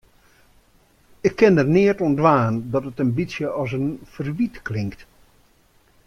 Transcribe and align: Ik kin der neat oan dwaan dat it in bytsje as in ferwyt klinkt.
Ik 1.27 1.33
kin 1.39 1.57
der 1.57 1.69
neat 1.75 1.99
oan 2.05 2.15
dwaan 2.19 2.55
dat 2.73 2.87
it 2.89 3.01
in 3.03 3.15
bytsje 3.17 3.47
as 3.61 3.71
in 3.79 3.87
ferwyt 4.13 4.55
klinkt. 4.67 4.99